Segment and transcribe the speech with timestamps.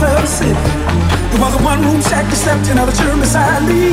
[0.00, 0.56] club city.
[1.28, 3.92] It was a one room shack that slept in other germ beside me.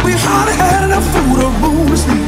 [0.00, 2.24] We hardly had enough food or room to sleep.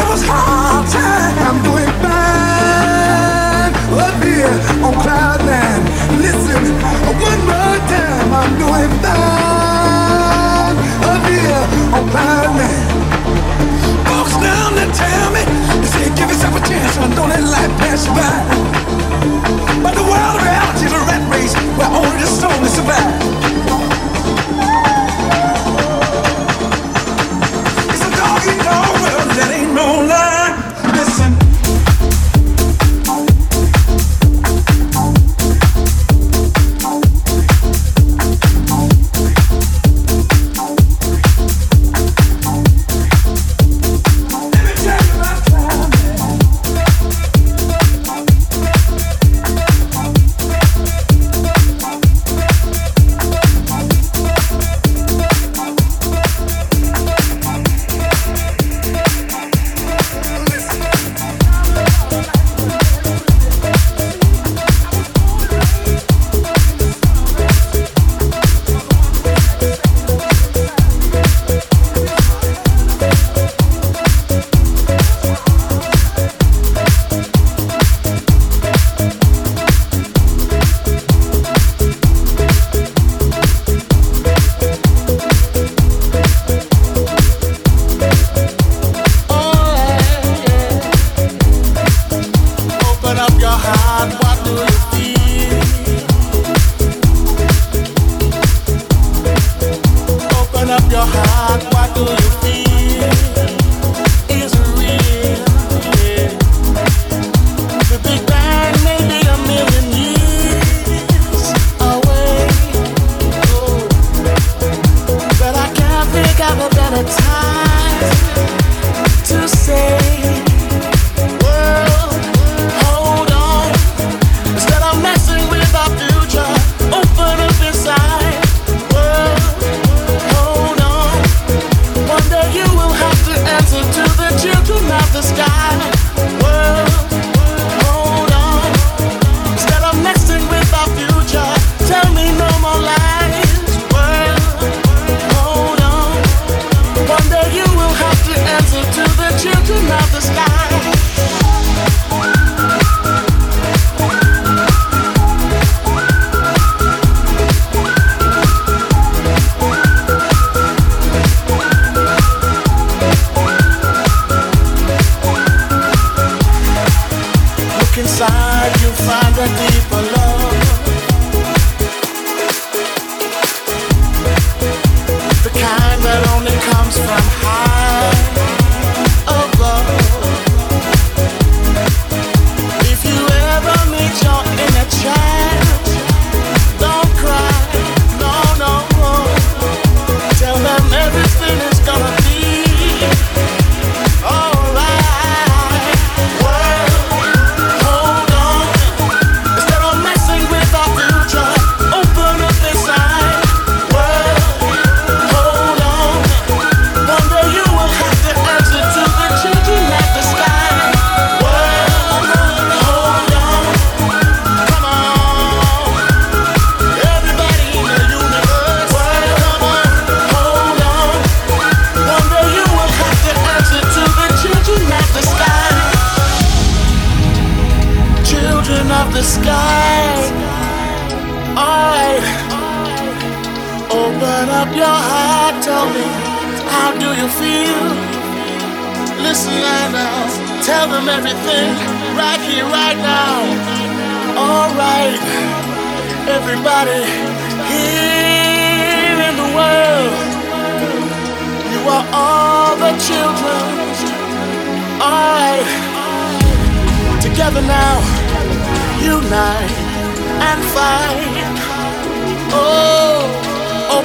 [0.00, 3.72] It was hard time doing fine.
[3.92, 5.84] Up here on cloud nine.
[6.24, 6.72] Listen,
[7.20, 10.76] one more time, I'm doing fine.
[11.12, 12.88] Up here on cloud nine.
[14.08, 15.44] Folks down there tell me,
[15.84, 18.40] they say give yourself a chance, and don't let life pass you by.
[19.84, 20.88] But the world of reality
[21.76, 22.68] where only the strong will
[28.02, 30.31] a dog eat dog world that ain't no lie.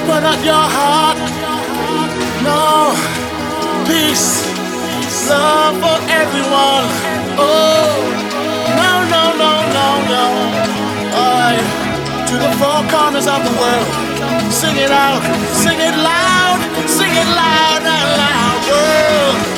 [0.08, 1.18] but not your heart.
[2.40, 2.96] No,
[3.84, 4.40] peace,
[5.28, 6.88] love for everyone.
[7.36, 7.92] Oh,
[8.80, 10.24] no, no, no, no, no.
[11.12, 11.60] I,
[12.26, 13.88] to the four corners of the world,
[14.50, 15.20] sing it out,
[15.52, 19.57] sing it loud, sing it loud, and loud, world.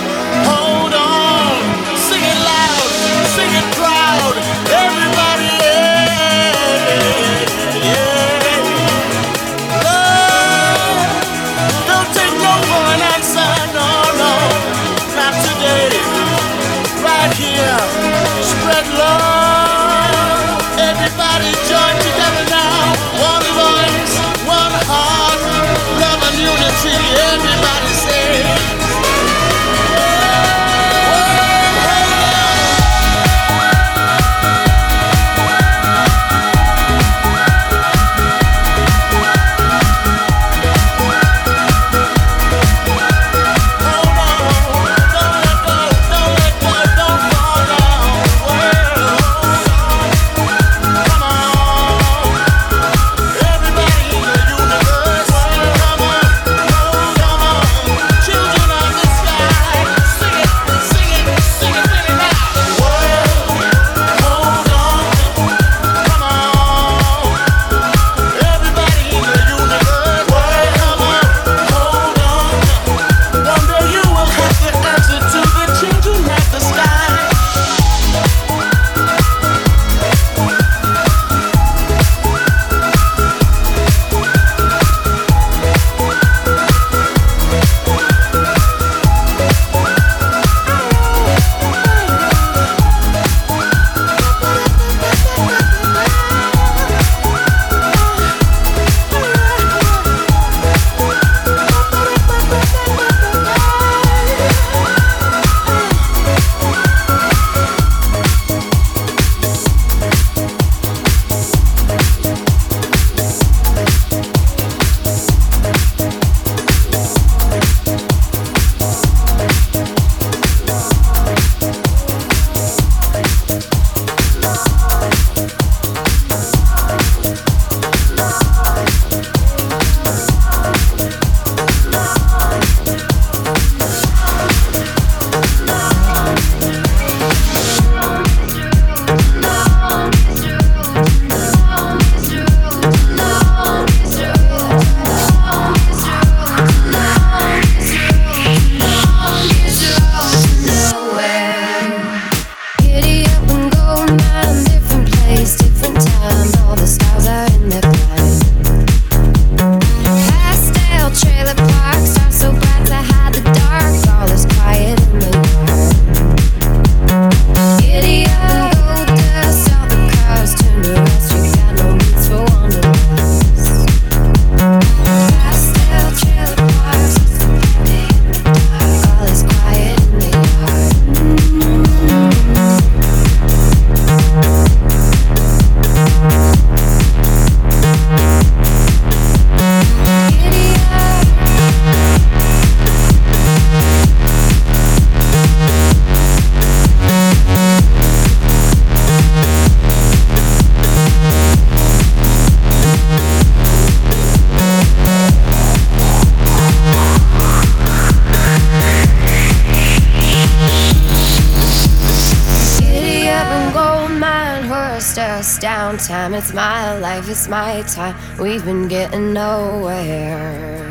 [217.40, 218.16] waste my time.
[218.38, 220.82] We've been getting nowhere.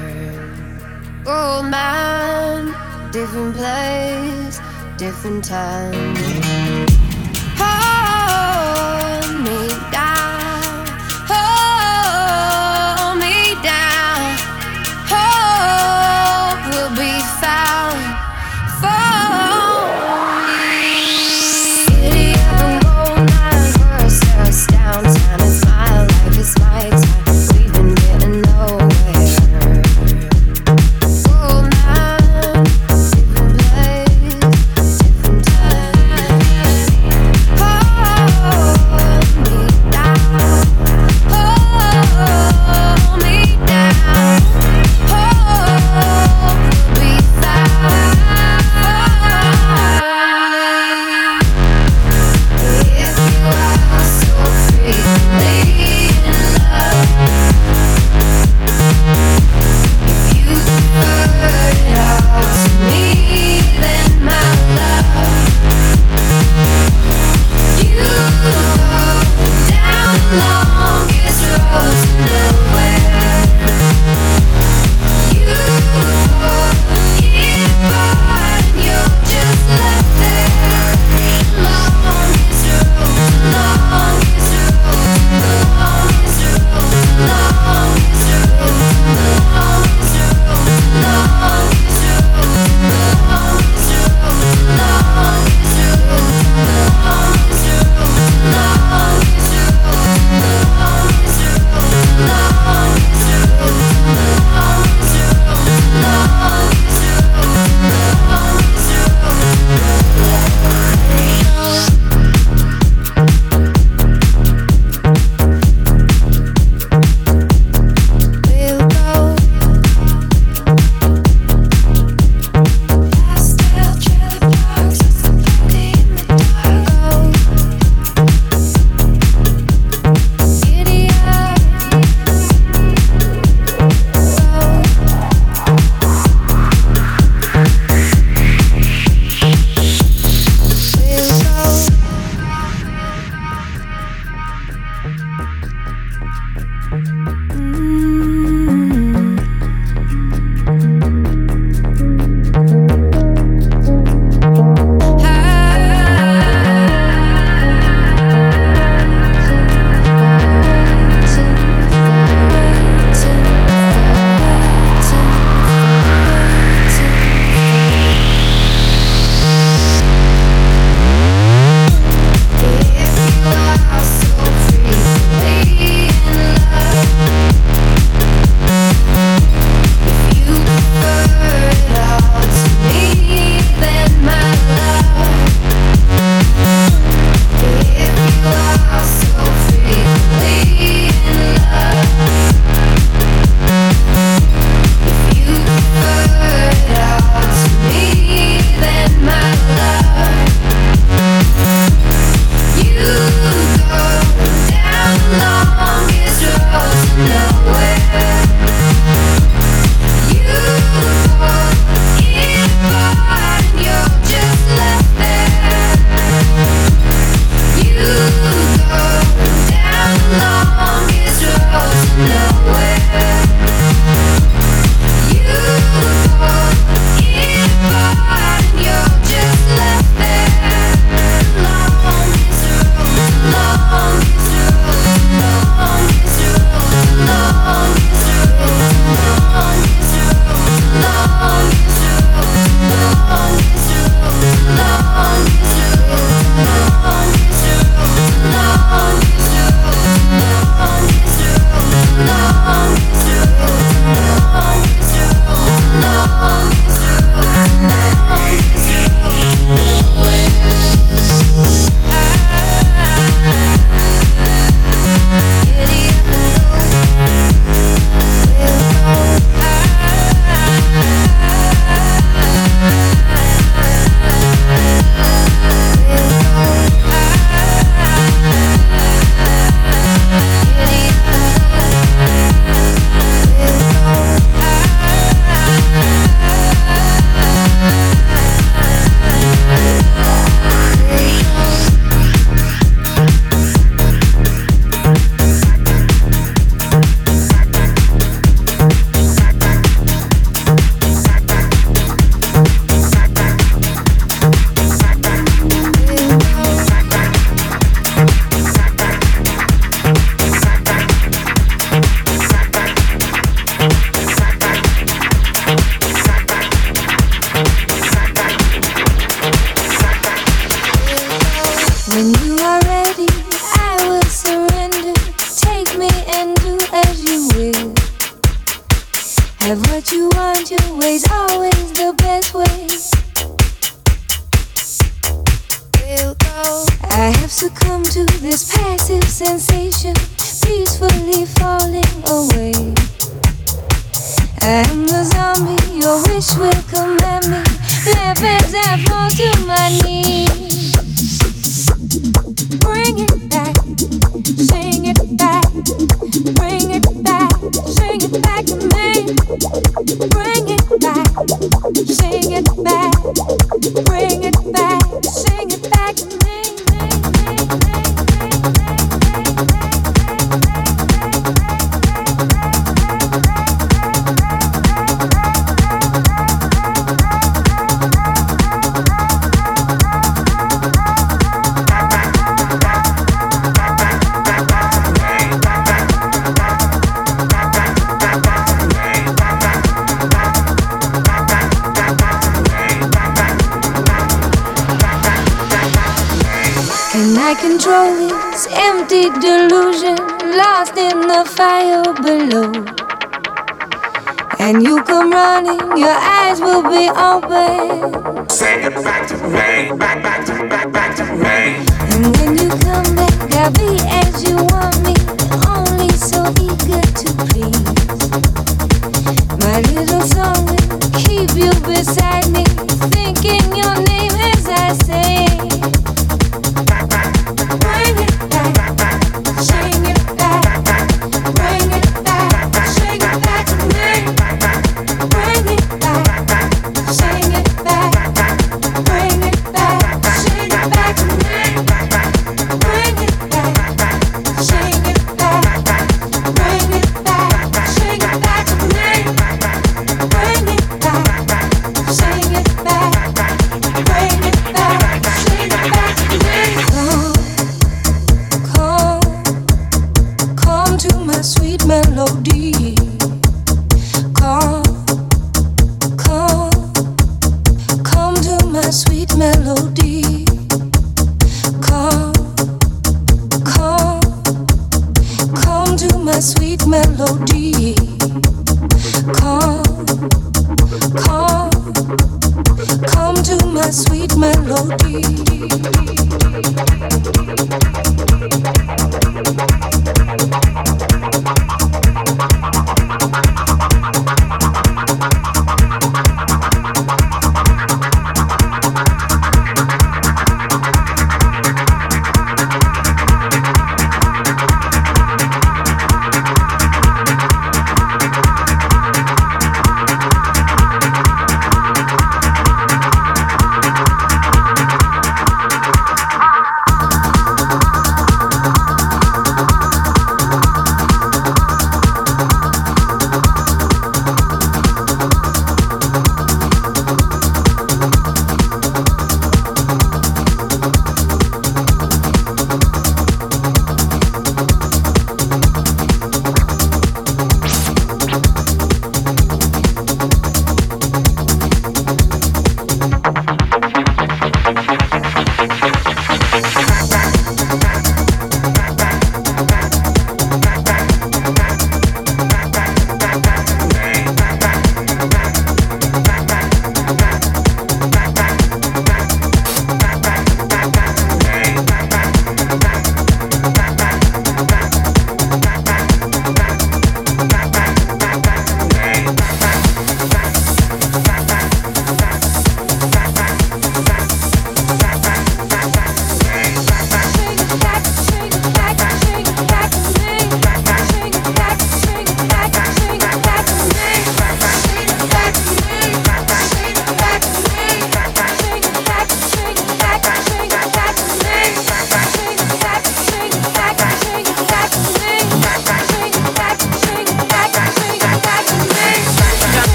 [1.28, 2.74] Old man,
[3.12, 4.60] different place,
[4.98, 6.29] different time.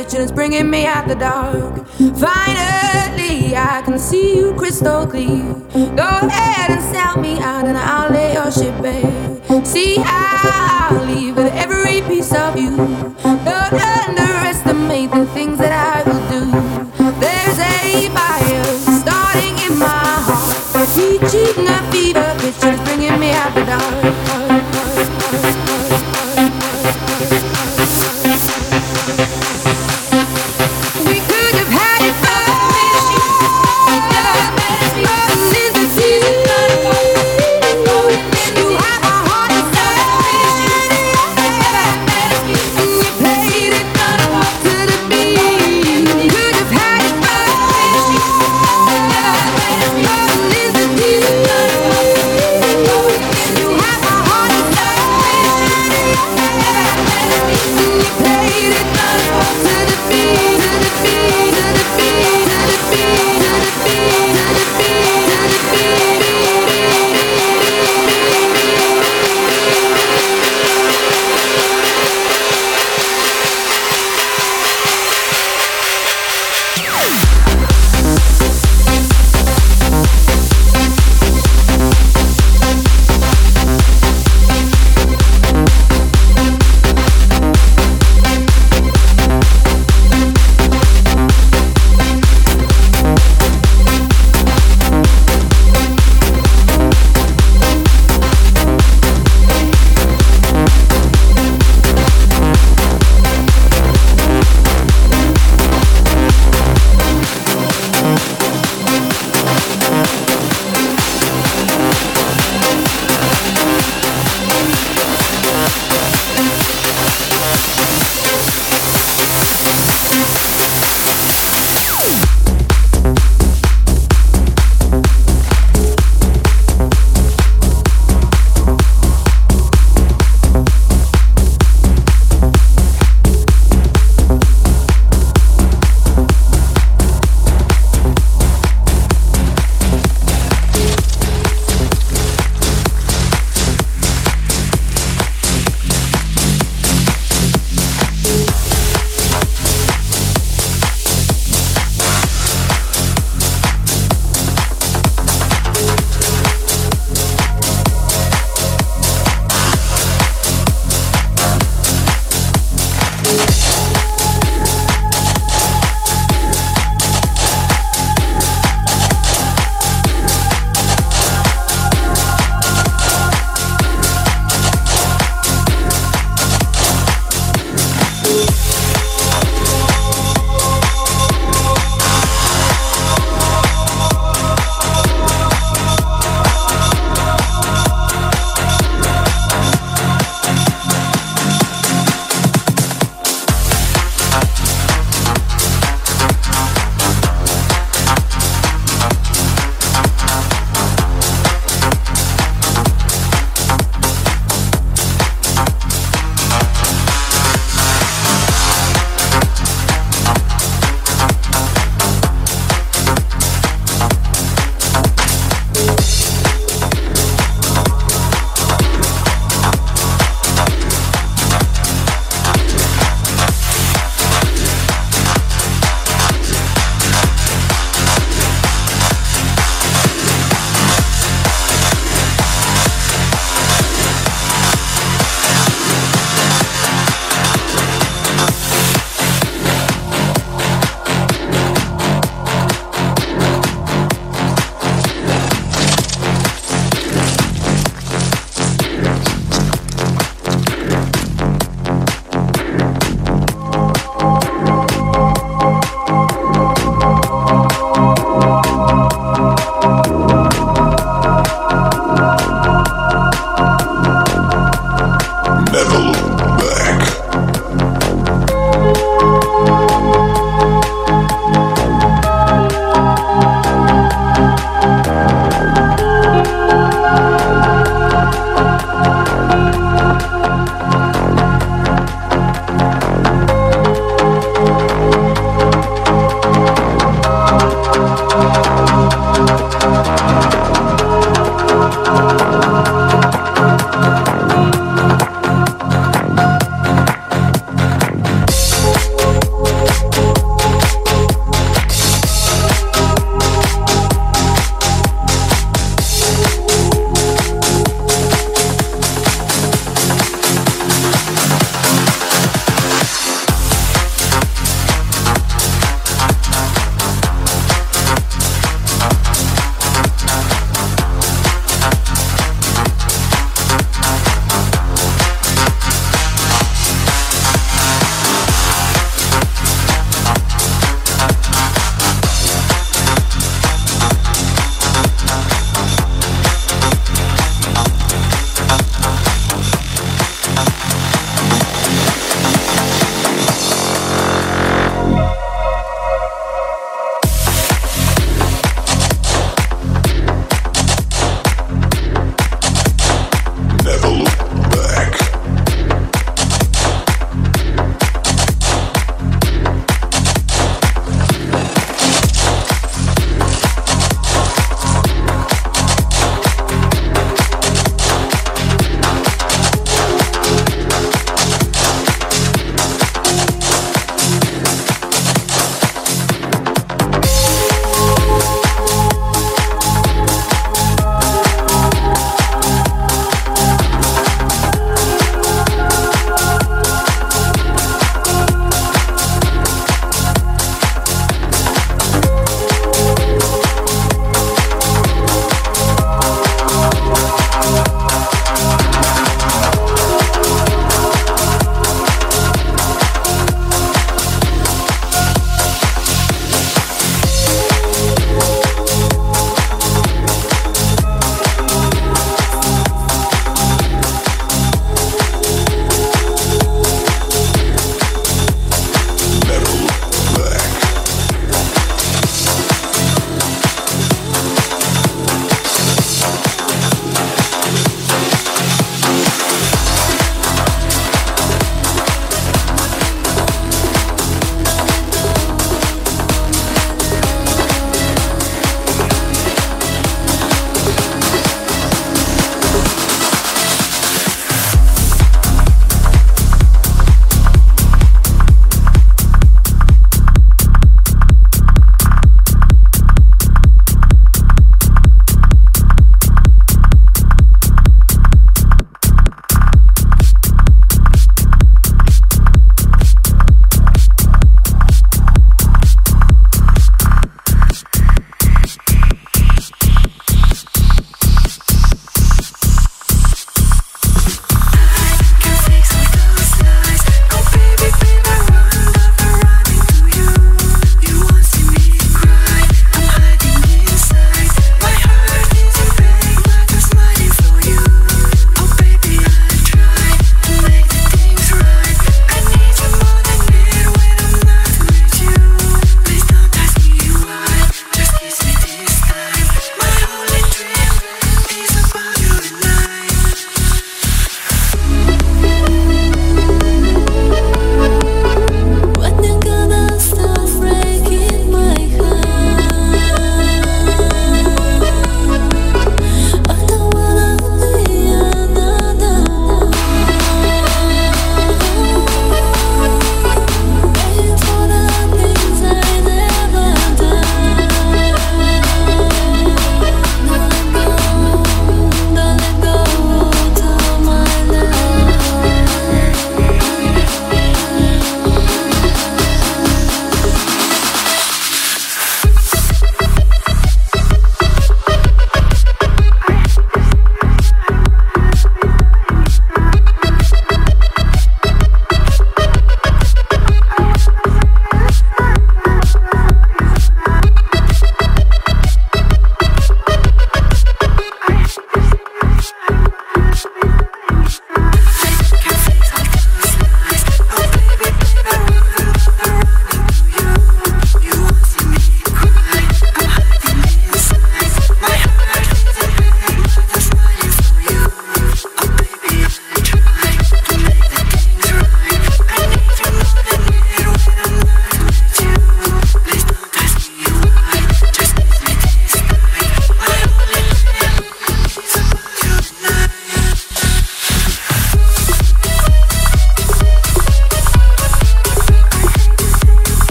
[0.00, 1.86] And it's bringing me out the dark.
[2.16, 5.52] Finally, I can see you crystal clear.
[5.72, 9.64] Go ahead and sell me out, and I'll lay your shit bare.
[9.64, 11.49] See, how I'll leave with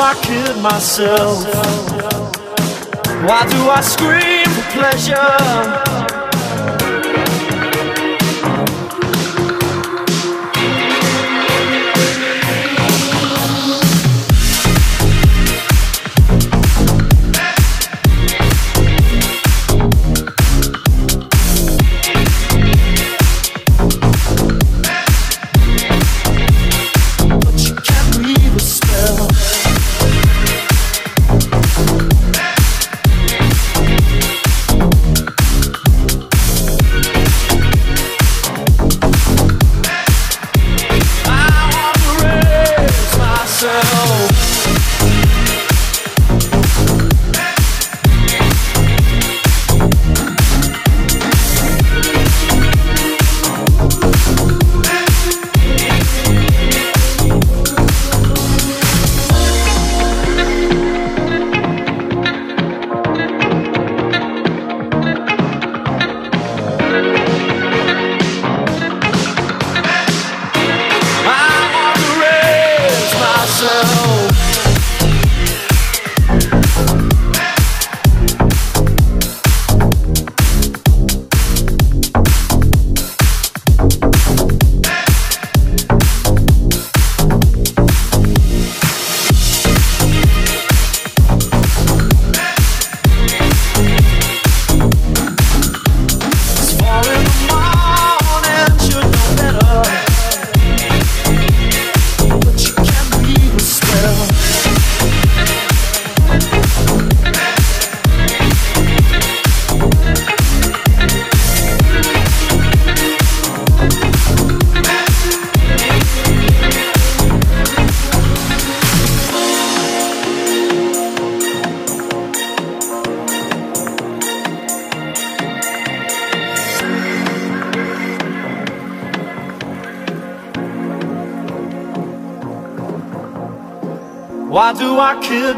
[0.00, 1.44] I kid myself?
[3.28, 5.79] Why do I scream for pleasure?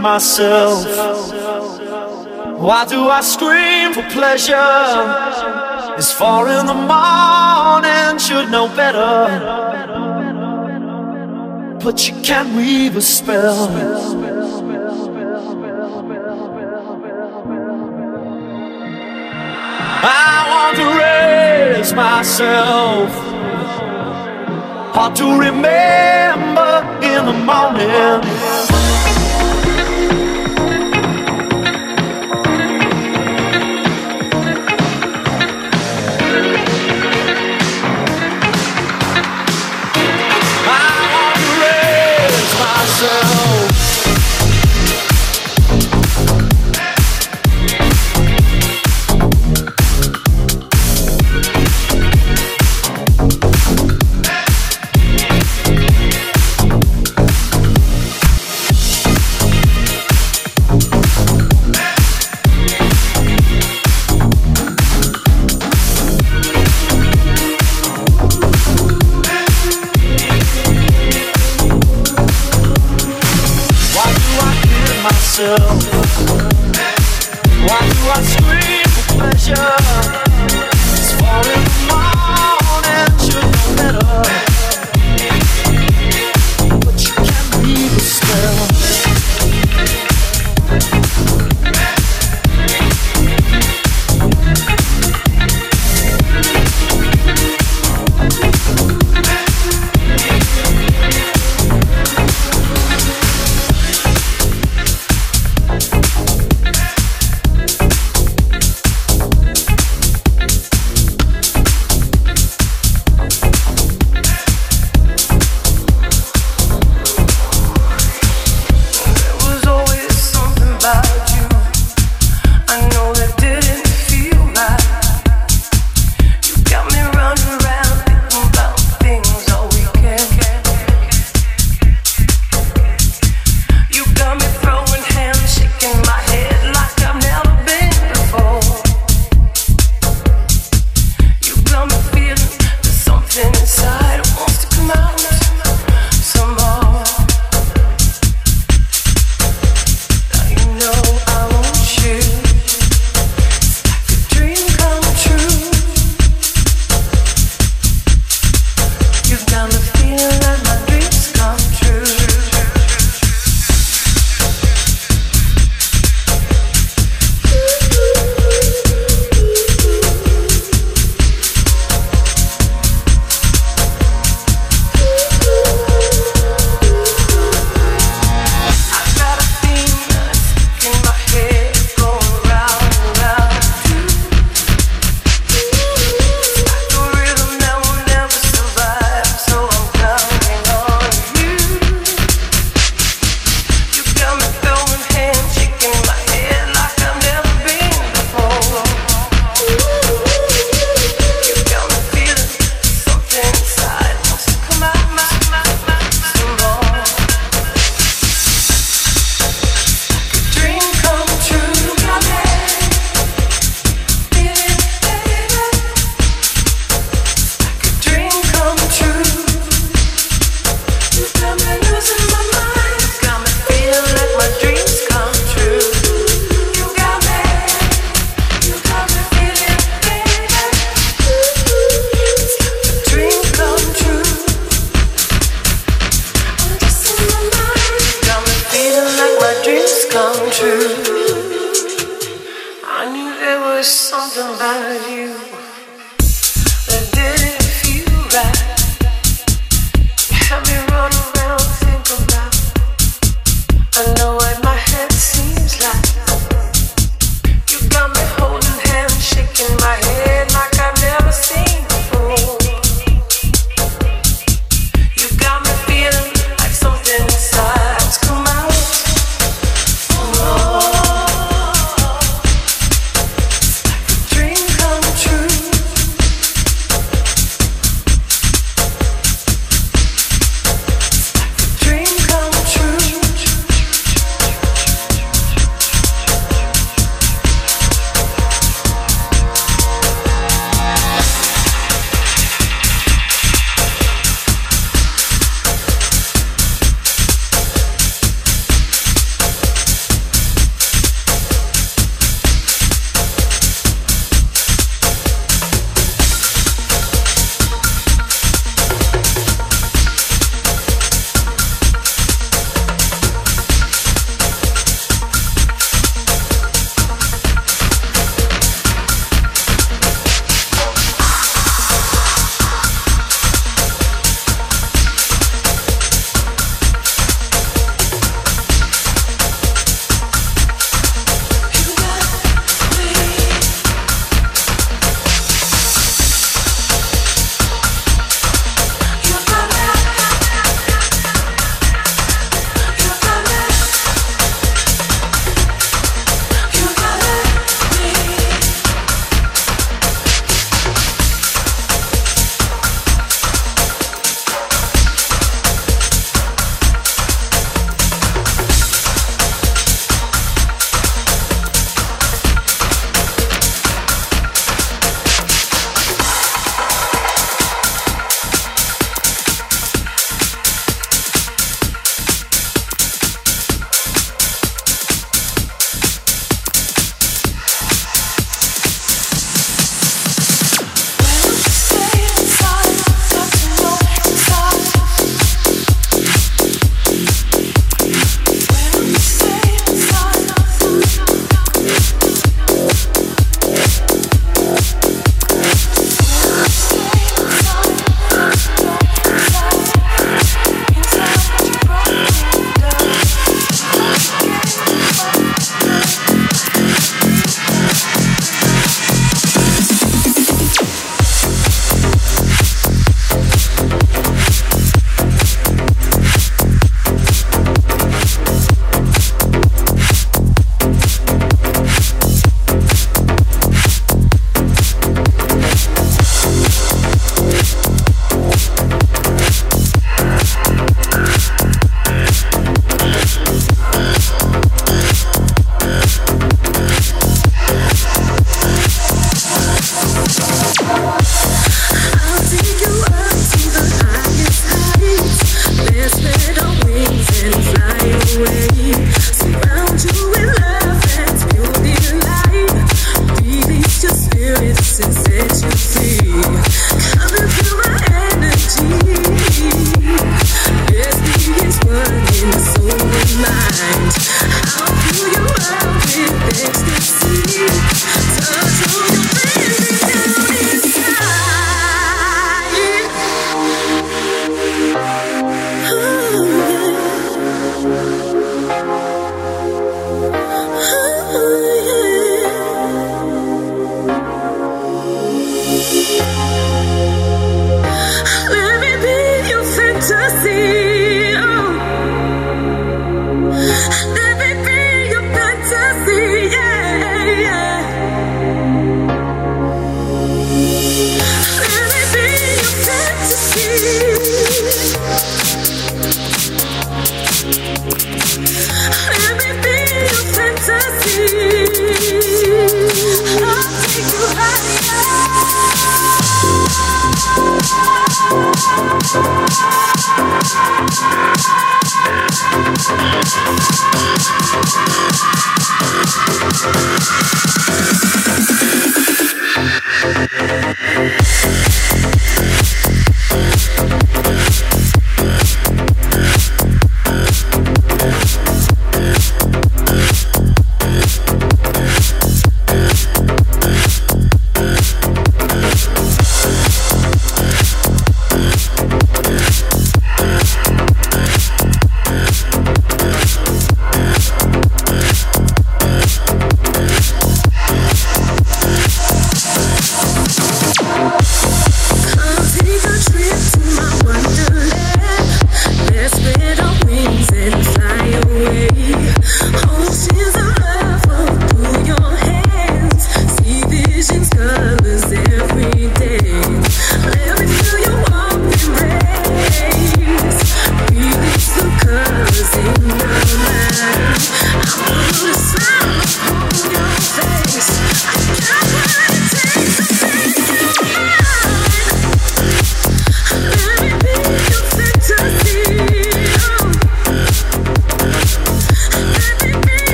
[0.00, 0.86] Myself?
[2.58, 4.56] Why do I scream for pleasure?
[5.96, 9.78] It's four in the morning, should know better.
[11.82, 13.68] But you can't weave a spell.
[20.02, 23.10] I want to raise myself.
[24.94, 28.39] Hard to remember in the morning.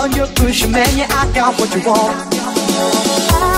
[0.00, 3.49] on you push me, yeah, I got what you want.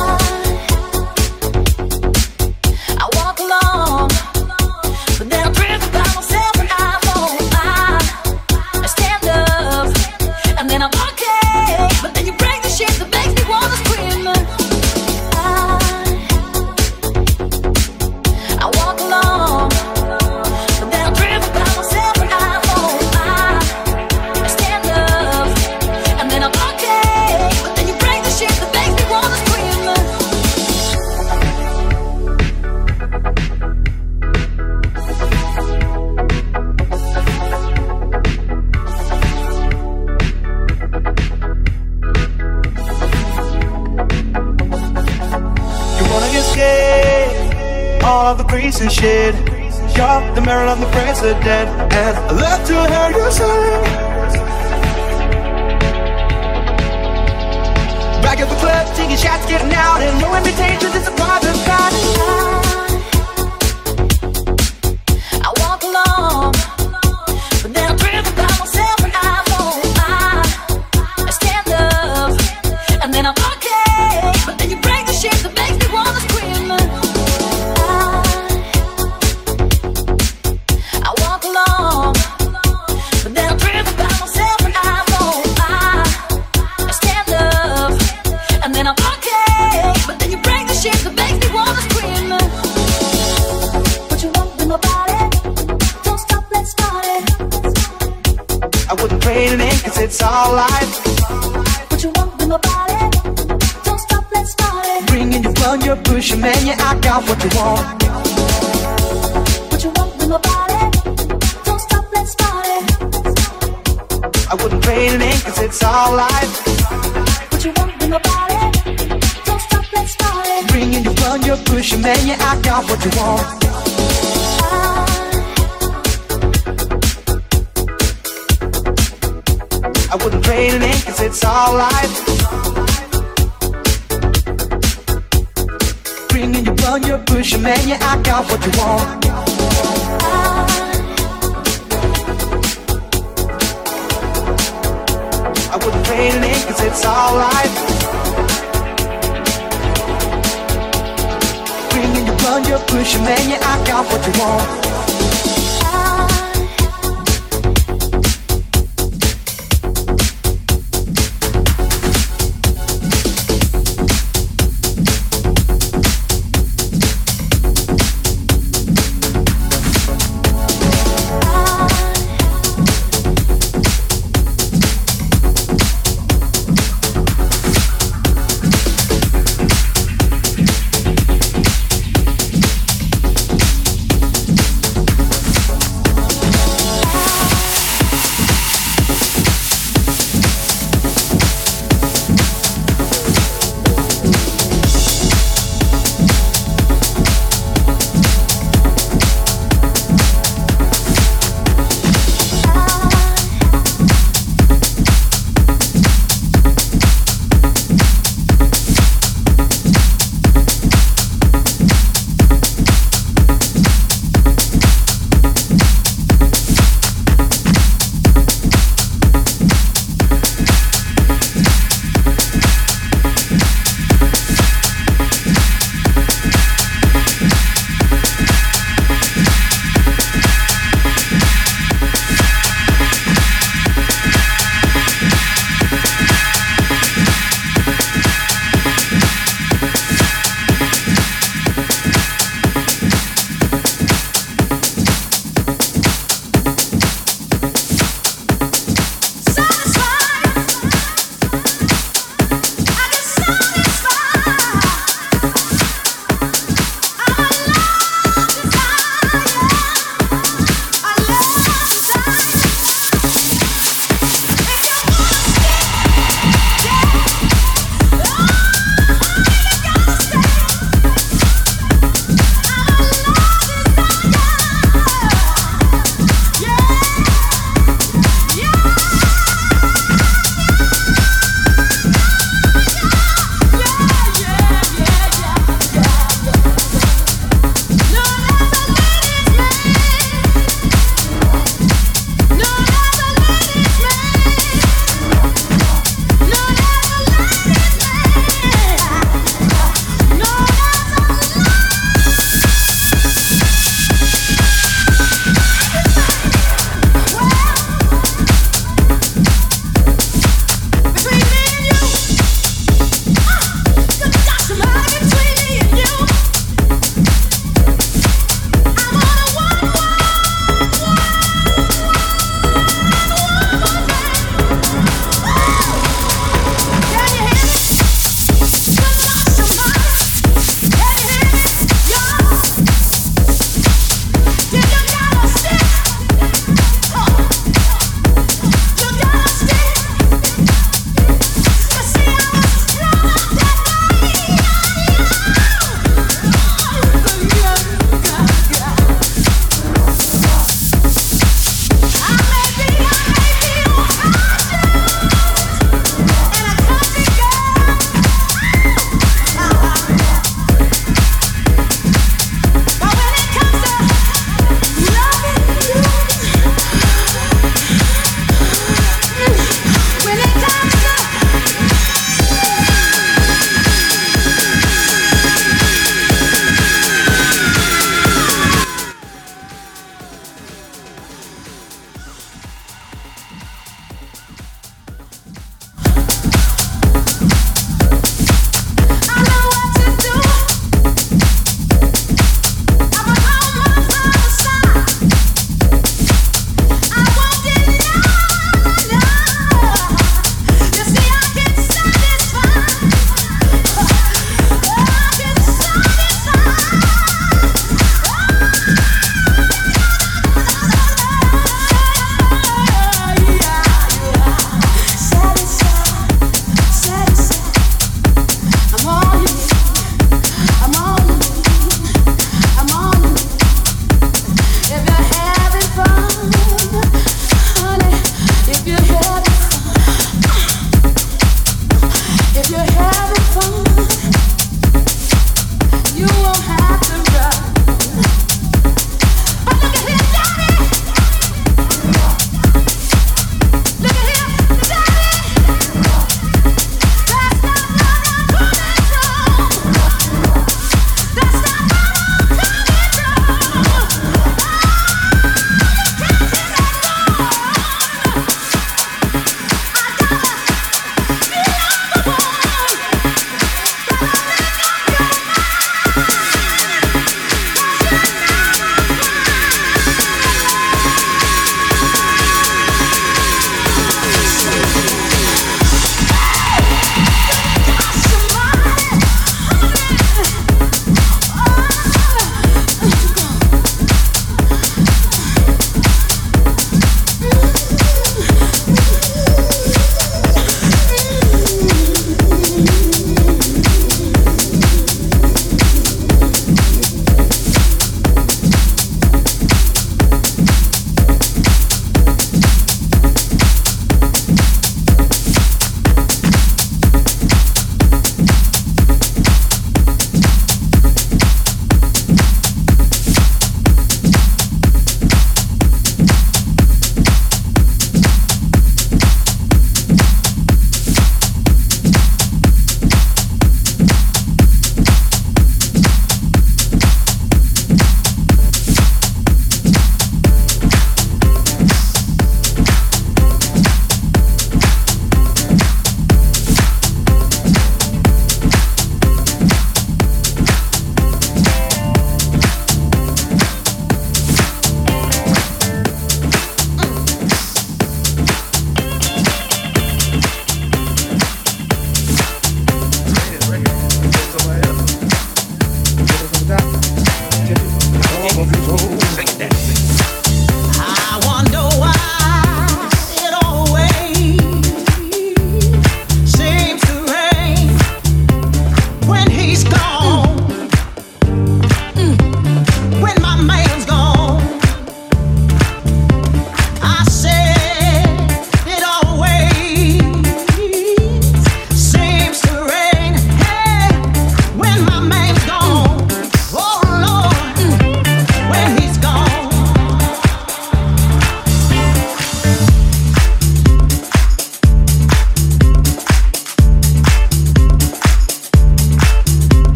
[51.22, 51.61] The day.